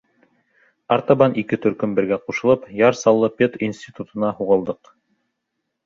Артабан 0.95 1.35
ике 1.41 1.59
төркөм 1.67 1.93
бергә 2.01 2.19
ҡушылып 2.23 2.67
Яр 2.83 2.99
Саллы 3.03 3.33
пединститутына 3.43 4.35
һуғылдыҡ. 4.41 4.95